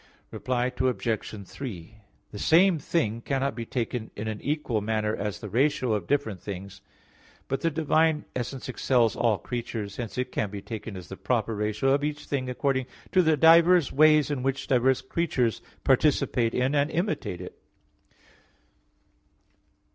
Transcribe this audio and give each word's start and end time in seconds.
Reply 0.31 0.71
Obj. 0.81 1.47
3: 1.47 1.95
The 2.31 2.39
same 2.39 2.79
thing 2.79 3.21
cannot 3.21 3.53
be 3.53 3.67
taken 3.67 4.09
in 4.15 4.27
an 4.27 4.41
equal 4.41 4.81
manner 4.81 5.15
as 5.15 5.39
the 5.39 5.47
ratio 5.47 5.93
of 5.93 6.07
different 6.07 6.41
things. 6.41 6.81
But 7.47 7.61
the 7.61 7.69
divine 7.69 8.25
essence 8.35 8.67
excels 8.67 9.15
all 9.15 9.37
creatures. 9.37 9.97
Hence 9.97 10.17
it 10.17 10.31
can 10.31 10.49
be 10.49 10.59
taken 10.59 10.97
as 10.97 11.09
the 11.09 11.17
proper 11.17 11.53
ratio 11.53 11.93
of 11.93 12.03
each 12.03 12.25
thing 12.25 12.49
according 12.49 12.87
to 13.11 13.21
the 13.21 13.37
diverse 13.37 13.91
ways 13.91 14.31
in 14.31 14.41
which 14.41 14.65
diverse 14.65 15.01
creatures 15.01 15.61
participate 15.83 16.55
in, 16.55 16.73
and 16.73 16.89
imitate 16.89 17.39
it. 17.39 17.59